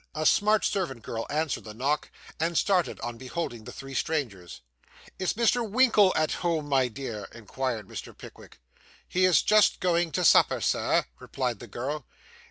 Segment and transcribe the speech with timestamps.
[0.15, 2.09] A smart servant girl answered the knock,
[2.39, 4.61] and started on beholding the three strangers.
[5.19, 5.69] 'Is Mr.
[5.69, 8.17] Winkle at home, my dear?' inquired Mr.
[8.17, 8.57] Pickwick.
[9.07, 12.07] 'He is just going to supper, Sir,' replied the girl.